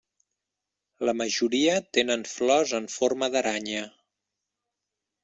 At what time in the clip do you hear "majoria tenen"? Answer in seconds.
1.17-2.23